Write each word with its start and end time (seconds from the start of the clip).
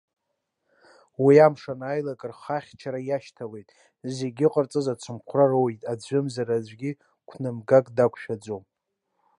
Уи 1.23 1.35
амш 1.45 1.63
анааилак 1.73 2.21
рхы 2.31 2.53
ахьчара 2.57 2.99
иашьҭалоит, 3.03 3.69
зегьы 4.15 4.45
иҟарҵаз 4.47 4.87
ацымхәра 4.93 5.45
роуеит, 5.51 5.81
аӡәымзар 5.91 6.49
аӡәгьы 6.57 6.91
қәнымгак 7.29 7.85
дақәшәаӡом. 7.95 8.63